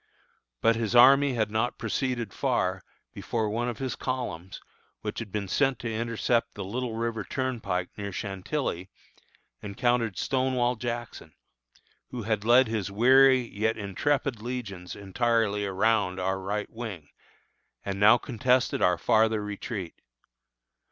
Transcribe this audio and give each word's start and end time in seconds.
But 0.61 0.75
his 0.75 0.95
army 0.95 1.35
had 1.35 1.51
not 1.51 1.77
proceeded 1.77 2.33
far, 2.33 2.83
before 3.13 3.51
one 3.51 3.69
of 3.69 3.77
his 3.77 3.95
columns, 3.95 4.59
which 5.01 5.19
had 5.19 5.31
been 5.31 5.47
sent 5.47 5.77
to 5.77 5.93
intercept 5.93 6.55
the 6.55 6.63
Little 6.63 6.95
River 6.95 7.23
Turnpike, 7.23 7.89
near 7.95 8.11
Chantilly, 8.11 8.89
encountered 9.61 10.17
Stonewall 10.17 10.75
Jackson, 10.75 11.35
who 12.09 12.23
had 12.23 12.43
led 12.43 12.67
his 12.67 12.89
weary, 12.89 13.41
yet 13.41 13.77
intrepid 13.77 14.41
legions 14.41 14.95
entirely 14.95 15.67
around 15.67 16.19
our 16.19 16.39
right 16.39 16.71
wing, 16.71 17.09
and 17.85 17.99
now 17.99 18.17
contested 18.17 18.81
our 18.81 18.97
farther 18.97 19.43
retreat. 19.43 19.93